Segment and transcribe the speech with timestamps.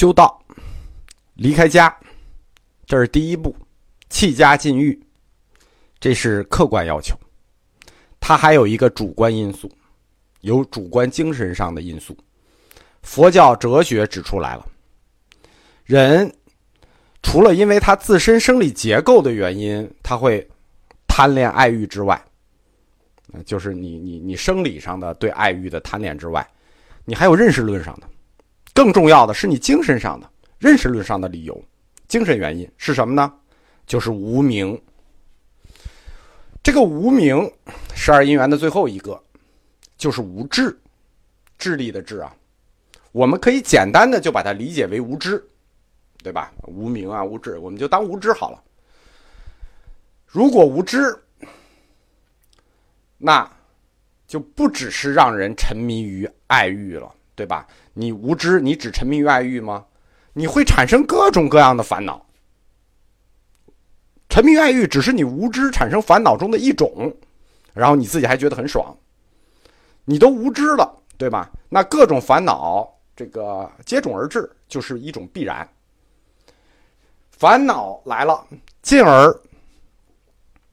[0.00, 0.42] 修道，
[1.34, 1.94] 离开家，
[2.86, 3.54] 这是第一步，
[4.08, 4.98] 弃家禁欲，
[5.98, 7.14] 这是客观要求。
[8.18, 9.70] 它还有一个主观因素，
[10.40, 12.16] 有主观精神上的因素。
[13.02, 14.66] 佛教哲学指出来了，
[15.84, 16.34] 人
[17.22, 20.48] 除了因为他自身生理结构的原因，他会
[21.06, 22.18] 贪恋爱欲之外，
[23.44, 26.50] 就是你你你生理上的对爱欲的贪恋之外，
[27.04, 28.08] 你还有认识论上的，
[28.80, 30.26] 更重要的是你精神上的
[30.58, 31.62] 认识论上的理由，
[32.08, 33.30] 精神原因是什么呢？
[33.86, 34.80] 就是无名。
[36.62, 37.52] 这个无名，
[37.94, 39.22] 十二因缘的最后一个，
[39.98, 40.80] 就是无智，
[41.58, 42.34] 智力的智啊。
[43.12, 45.46] 我们可以简单的就把它理解为无知，
[46.22, 46.50] 对吧？
[46.62, 48.64] 无名啊，无知，我们就当无知好了。
[50.24, 51.14] 如果无知，
[53.18, 53.46] 那
[54.26, 57.66] 就不只是让人沉迷于爱欲了，对吧？
[57.94, 59.86] 你无知，你只沉迷于爱欲吗？
[60.34, 62.26] 你会产生各种各样的烦恼。
[64.28, 67.16] 沉迷于爱欲只是你无知产生烦恼中的一种，
[67.72, 68.94] 然后你自己还觉得很爽。
[70.04, 71.50] 你都无知了，对吧？
[71.70, 75.66] 那各种烦恼这个接踵而至，就是一种必然。
[77.30, 78.46] 烦恼来了，
[78.82, 79.34] 进而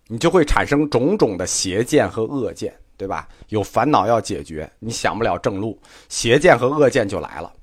[0.08, 3.30] 你就会产生种种的邪见和恶见，对吧？
[3.50, 7.54] 有烦恼要解决，你想不了正路，邪见和恶见就来了。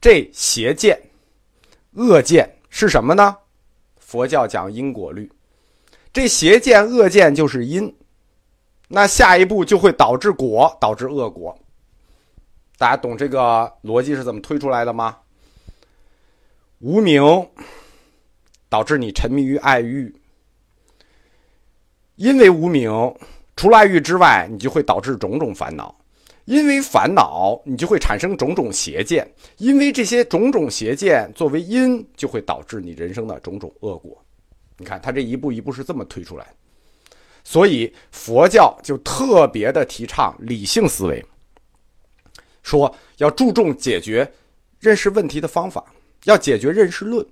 [0.00, 1.00] 这邪见、
[1.92, 3.36] 恶见是什么呢？
[3.98, 5.30] 佛教讲因果律，
[6.12, 7.92] 这邪见恶见就是因，
[8.88, 11.58] 那下一步就会导致果，导致恶果。
[12.76, 15.16] 大家懂这个逻辑是怎么推出来的吗？
[16.80, 17.22] 无名
[18.68, 20.14] 导致你沉迷于爱欲，
[22.16, 22.90] 因为无名，
[23.56, 25.94] 除了爱欲之外，你就会导致种种烦恼。
[26.44, 29.24] 因为烦恼，你就会产生种种邪见；
[29.58, 34.20] 因为这些种种邪见作为因，就会导致你人生的种种恶果。
[34.76, 36.52] 你看，他这一步一步是这么推出来。
[37.44, 41.24] 所以佛教就特别的提倡理性思维，
[42.64, 44.28] 说要注重解决
[44.80, 45.84] 认识问题的方法，
[46.24, 47.24] 要解决认识论，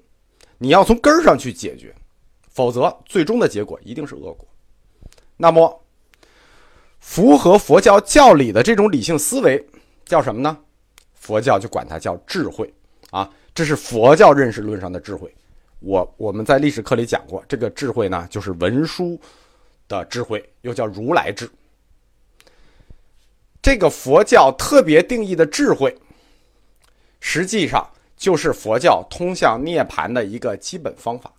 [0.56, 1.92] 你要从根儿上去解决，
[2.48, 4.47] 否则最终的结果一定是恶果。
[5.37, 5.79] 那么。
[7.00, 9.66] 符合佛教教理的这种理性思维
[10.05, 10.56] 叫什么呢？
[11.15, 12.72] 佛教就管它叫智慧
[13.11, 15.34] 啊，这是佛教认识论上的智慧。
[15.81, 19.19] 我我们在历史课里讲过，这个智慧呢，就是文殊
[19.88, 21.50] 的智慧，又叫如来智。
[23.62, 25.97] 这个佛教特别定义的智慧，
[27.21, 31.32] 实际上就是佛教通向涅槃的一个基本方法，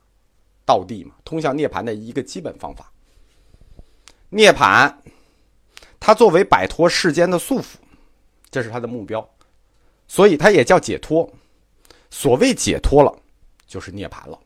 [0.66, 2.92] 道地嘛，通向涅槃的一个基本方法，
[4.30, 4.94] 涅槃。
[6.02, 7.76] 它作为摆脱世间的束缚，
[8.50, 9.26] 这是它的目标，
[10.08, 11.32] 所以它也叫解脱。
[12.10, 13.16] 所谓解脱了，
[13.68, 14.38] 就是涅槃了。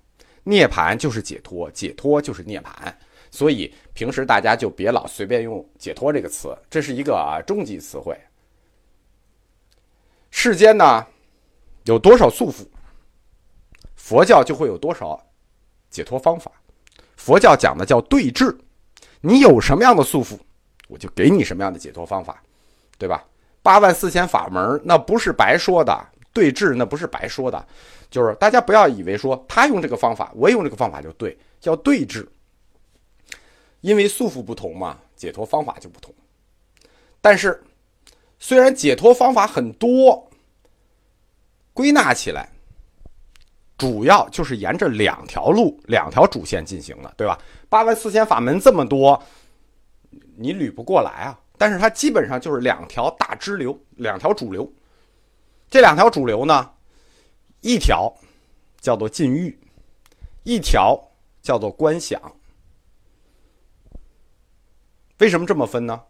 [0.43, 2.93] 涅槃就是解脱，解脱就是涅槃。
[3.31, 8.19] 所以平时大家就别老随便用“解脱”这个词，这是一个终极词汇。
[10.29, 11.07] 世间呢
[11.85, 12.67] 有多少束缚，
[13.95, 15.25] 佛教就会有多少
[15.89, 16.51] 解脱方法。
[17.16, 18.55] 佛教讲的叫对治，
[19.22, 20.37] 你有什么样的束缚？
[20.88, 22.41] 我就给你什么样的解脱方法，
[22.97, 23.23] 对吧？
[23.63, 27.68] 八万四千法门那不是白说的，对治那不是白说的，
[28.12, 32.28] 就是大家不要以为说他用这个方法，我也用这个方法就对，叫对治。
[33.81, 36.13] 因为束缚不同嘛，解脱方法就不同。
[37.22, 37.63] 但是，
[38.40, 40.28] 虽然解脱方法很多，
[41.73, 42.50] 归纳起来，
[43.78, 47.38] 主要就是沿着两条路、两条主线进行的，对吧？
[47.69, 49.22] 八万四千法门这么多。
[50.38, 51.40] 你捋不过来啊！
[51.57, 54.69] 但是它基本上就是两条大支流，两条主流。
[55.69, 56.69] 这两条主流呢，
[57.62, 58.13] 一条
[58.81, 59.57] 叫做禁欲，
[60.44, 61.01] 一条
[61.41, 62.22] 叫做观想。
[65.19, 66.01] 为什么这么分呢？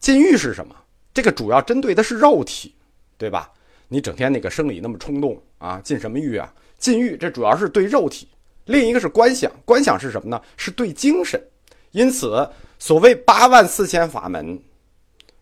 [0.00, 0.74] 禁欲是什么？
[1.14, 2.74] 这个主要针对的是肉体，
[3.16, 3.52] 对吧？
[3.86, 6.52] 你整天那个生理那么冲动啊，禁什么欲啊？
[6.78, 8.28] 禁欲这主要是对肉体。
[8.64, 10.42] 另一个是观想，观想是什么呢？
[10.56, 11.40] 是对精神。
[11.92, 12.50] 因此。
[12.78, 14.62] 所谓八万四千法门，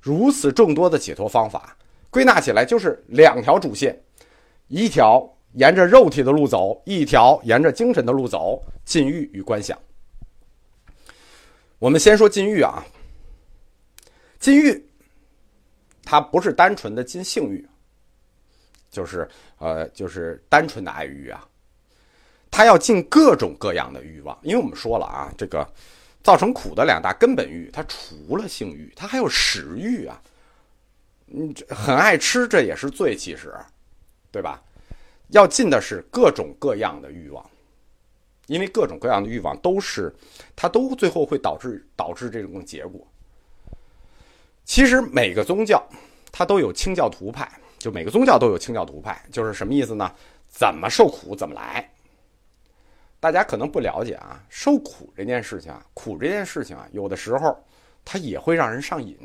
[0.01, 1.77] 如此众多的解脱方法，
[2.11, 4.01] 归纳起来就是两条主线：
[4.69, 8.63] 一条沿着肉体的路走，一条沿着精神的路走。
[8.85, 9.79] 禁欲与观想。
[11.79, 12.85] 我们先说禁欲啊，
[14.39, 14.87] 禁欲，
[16.03, 17.67] 它不是单纯的禁性欲，
[18.91, 19.27] 就是
[19.59, 21.49] 呃，就是单纯的爱欲啊，
[22.51, 25.67] 它要禁各种各样的欲望，因为我们说了啊，这个。
[26.25, 30.21] 造成苦的两大根本欲，它除了性欲，它还有食欲啊。
[31.27, 33.55] 嗯，很爱吃，这也是罪，其实，
[34.33, 34.61] 对吧？
[35.29, 37.45] 要禁的是各种各样的欲望，
[38.47, 40.15] 因为各种各样的欲望都是，
[40.57, 43.07] 它都最后会导致导致这种结果。
[44.65, 45.87] 其实每个宗教
[46.33, 50.11] 它都有清教徒派，就每个宗教都有清教徒派，就是什么意思呢？
[50.49, 51.91] 怎么受苦怎么来。
[53.25, 57.59] 大家可能不了解啊，受苦这件事情啊，苦这件事情啊，有的时候
[58.05, 59.17] 它也会让人上瘾。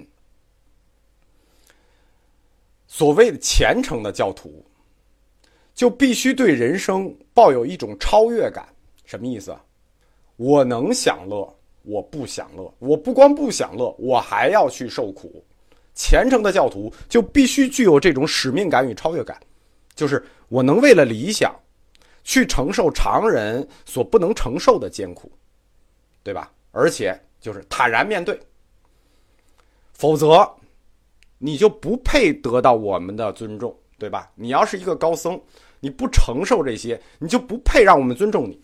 [2.87, 4.65] 所谓的虔诚的教徒。
[5.75, 8.67] 就必须对人生抱有一种超越感，
[9.05, 9.55] 什么意思？
[10.35, 15.41] 我能享乐，我不享乐，我不光不享乐，我还要去受苦。
[15.95, 19.39] 虔诚的教徒就必须具有这种使命感与超越感，
[19.95, 21.57] 就是我能为了理想，
[22.23, 25.31] 去承受常人所不能承受的艰苦，
[26.23, 26.51] 对吧？
[26.71, 28.39] 而且就是坦然面对，
[29.93, 30.49] 否则
[31.37, 34.31] 你就不配得到我们的尊重，对吧？
[34.35, 35.39] 你要是一个高僧。
[35.81, 38.61] 你不承受这些，你就不配让我们尊重你，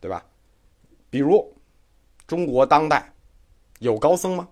[0.00, 0.26] 对吧？
[1.08, 1.56] 比如，
[2.26, 3.14] 中国当代
[3.78, 4.48] 有高僧吗？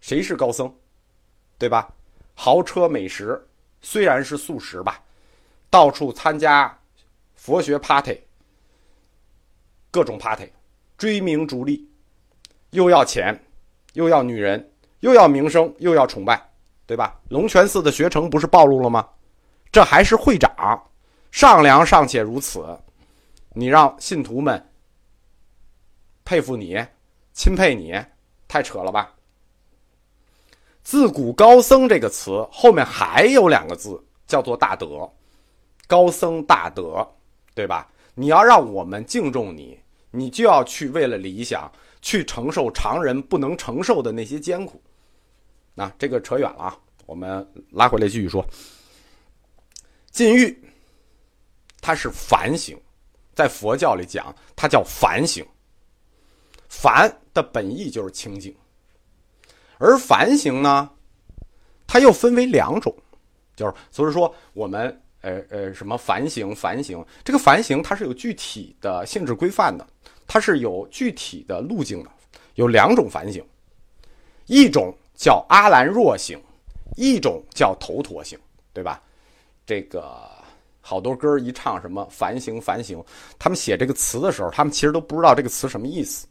[0.00, 0.74] 谁是高僧？
[1.58, 1.94] 对吧？
[2.34, 3.40] 豪车美食
[3.80, 5.00] 虽然是素食吧，
[5.70, 6.78] 到处参加
[7.34, 8.18] 佛学 party，
[9.90, 10.50] 各种 party，
[10.96, 11.88] 追名逐利，
[12.70, 13.38] 又要钱，
[13.92, 16.50] 又要女人，又要名声，又要崇拜，
[16.86, 17.20] 对吧？
[17.28, 19.08] 龙泉寺的学成不是暴露了吗？
[19.70, 20.82] 这还是会长，
[21.30, 22.64] 上梁尚且如此，
[23.50, 24.70] 你让信徒们
[26.24, 26.82] 佩服你、
[27.34, 27.94] 钦佩你，
[28.46, 29.14] 太扯了吧？
[30.82, 35.10] 自古高僧这个词后面还有两个字，叫做大德，
[35.88, 37.04] 高僧大德，
[37.54, 37.90] 对吧？
[38.14, 39.76] 你要让我们敬重你，
[40.12, 41.70] 你就要去为了理想
[42.00, 44.80] 去承受常人不能承受的那些艰苦。
[45.74, 48.44] 那这个扯远了啊，我们拉回来继续说。
[50.10, 50.56] 禁欲，
[51.80, 52.78] 它是反省，
[53.34, 55.46] 在佛教里讲，它叫反省。
[56.68, 58.54] 反的本意就是清净，
[59.78, 60.90] 而反省呢，
[61.86, 62.94] 它又分为两种，
[63.56, 69.86] 就是所以说我们呃呃什么反省反省，这个反省它是有具体的性质规范的，
[70.26, 72.10] 它是有具体的路径的，
[72.54, 73.44] 有两种反省，
[74.46, 76.40] 一种叫阿兰若行，
[76.96, 78.38] 一种叫头陀行，
[78.72, 79.02] 对吧？
[79.66, 80.30] 这个
[80.80, 83.04] 好多歌一唱什么反省反省，
[83.38, 86.26] 他们写这个词的时候，他们其实都不知道这个词什么意思。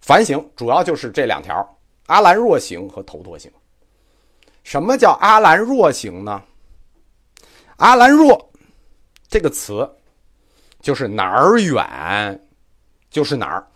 [0.00, 1.66] 反省主要就是这两条：
[2.06, 3.50] 阿兰若行和头陀行。
[4.62, 6.42] 什么叫阿兰若行呢？
[7.76, 8.50] 阿兰若
[9.28, 9.88] 这个词
[10.80, 12.48] 就是哪儿远
[13.10, 13.66] 就是哪儿，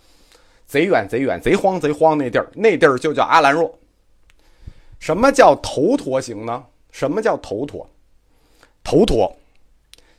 [0.65, 3.77] 贼远贼远贼荒贼荒那地儿，那地儿就叫阿兰若。
[4.99, 6.65] 什么叫头陀行呢？
[6.91, 7.89] 什么叫头陀？
[8.83, 9.35] 头陀，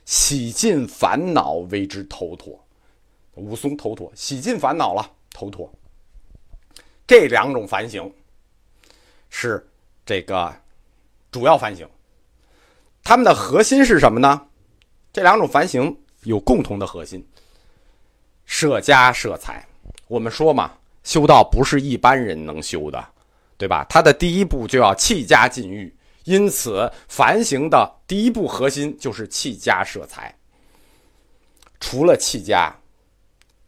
[0.05, 2.59] 洗尽烦恼为之头陀，
[3.35, 5.71] 武松头陀，洗尽烦恼了，头陀。
[7.07, 8.11] 这两种反省
[9.29, 9.65] 是
[10.05, 10.53] 这个
[11.31, 11.87] 主要反省，
[13.03, 14.47] 他们的核心是什么呢？
[15.11, 17.25] 这两种反省有共同的核心：
[18.45, 19.65] 舍家舍财。
[20.07, 20.71] 我们说嘛，
[21.03, 23.05] 修道不是一般人能修的，
[23.57, 23.85] 对吧？
[23.89, 25.93] 他的第一步就要弃家禁欲。
[26.23, 30.33] 因此，凡行的第一步核心就是弃家舍财。
[31.81, 32.73] 除了弃家，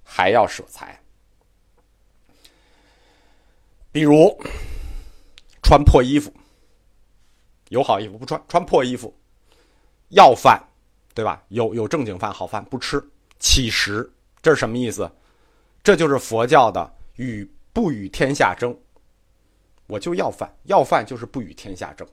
[0.03, 0.97] 还要舍财。
[3.91, 4.33] 比如，
[5.61, 6.33] 穿破衣服，
[7.67, 9.13] 有好衣服不穿，穿破衣服；
[10.15, 10.61] 要饭，
[11.13, 11.43] 对吧？
[11.49, 13.03] 有有正经饭、好饭不吃，
[13.37, 14.09] 乞食，
[14.41, 15.09] 这是什么意思？
[15.83, 18.75] 这就是佛教的与不与天下争。
[19.87, 22.07] 我就要饭，要饭就是不与天下争。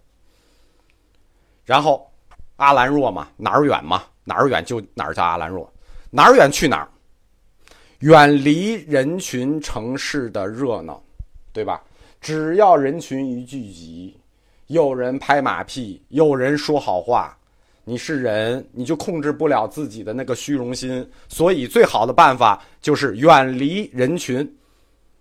[1.64, 2.10] 然后，
[2.56, 5.72] 阿兰若嘛，哪儿远嘛，哪儿远就哪儿叫阿兰若，
[6.10, 6.88] 哪儿远去哪儿，
[8.00, 11.02] 远离人群城市的热闹，
[11.52, 11.82] 对吧？
[12.20, 14.20] 只要人群一聚集，
[14.66, 17.38] 有人拍马屁，有人说好话，
[17.84, 21.08] 你是人，你就控制不了自己的那个虚荣心。
[21.28, 24.56] 所以，最好的办法就是远离人群，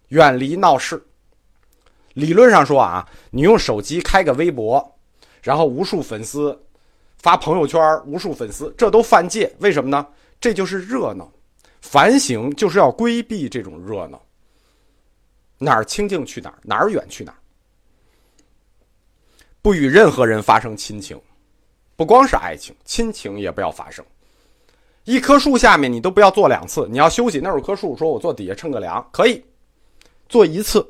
[0.10, 1.02] 远离闹市。
[2.14, 4.96] 理论上说啊，你用手机开个微博。
[5.42, 6.56] 然后无数粉丝
[7.18, 9.52] 发朋友圈，无数粉丝，这都犯戒。
[9.58, 10.06] 为什么呢？
[10.40, 11.32] 这就是热闹。
[11.82, 14.22] 反省就是要规避这种热闹。
[15.58, 17.38] 哪儿清净去哪儿，哪儿远去哪儿。
[19.64, 21.20] 不与任何人发生亲情，
[22.02, 24.04] 不光是爱情，亲情也不要发生。
[25.04, 27.40] 一棵树下面你都不要坐两次，你要休息。
[27.40, 29.46] 那有棵树，说我坐底下乘个凉，可以
[30.28, 30.84] 坐一次，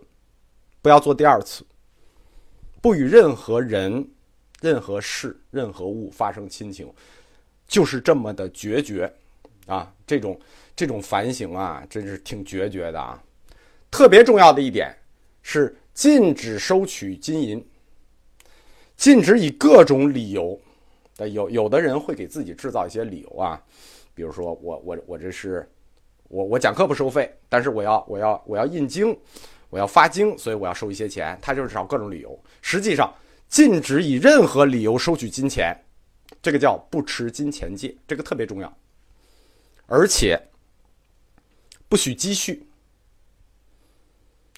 [0.82, 1.66] 不要坐第二次。
[2.80, 4.10] 不与任何人。
[4.62, 6.90] 任何事、任何物发生亲情，
[7.68, 9.14] 就是这么的决绝
[9.66, 9.92] 啊！
[10.08, 10.40] 这种
[10.78, 13.22] 这种反省啊，真是挺决绝的啊！
[13.90, 14.96] 特别重要的一点
[15.42, 17.68] 是禁止收取金银，
[18.96, 20.58] 禁止以各种理由。
[21.28, 23.62] 有有的人会给自己制造一些理由啊，
[24.14, 25.70] 比如说我我我这是
[26.28, 29.18] 我我讲课不收费，但是我要我要我要印经，
[29.70, 31.38] 我要发经，所以我要收一些钱。
[31.42, 32.38] 他就是找各种理由。
[32.62, 33.14] 实际上，
[33.48, 35.76] 禁止以任何理由收取金钱，
[36.42, 38.78] 这个叫不持金钱戒，这个特别重要。
[39.88, 40.42] 而且
[41.90, 42.66] 不许积蓄。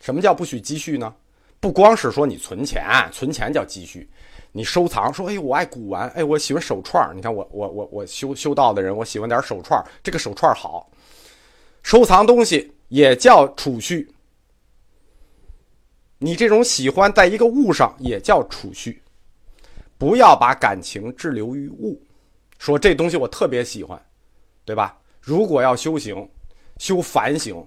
[0.02, 1.16] 什么叫不许积蓄呢？
[1.64, 4.06] 不光是说你存钱，存钱叫积蓄。
[4.52, 10.92] 你收藏说，哎，我爱古玩，哎，我喜欢手串你看我我我我修修道的人，我喜欢点手串这个手串好。
[11.82, 14.14] 收藏东西也叫储蓄。
[16.18, 19.02] 你这种喜欢在一个物上也叫储蓄。
[19.98, 21.98] 不要把感情滞留于物，
[22.58, 23.98] 说这东西我特别喜欢，
[24.66, 24.98] 对吧？
[25.22, 26.30] 如果要修行，
[26.78, 27.66] 修反省，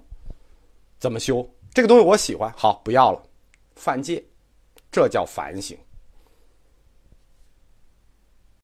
[0.98, 1.48] 怎么修？
[1.72, 3.22] 这个东西我喜欢，好，不要了，
[3.76, 4.24] 犯戒，
[4.90, 5.78] 这叫反省。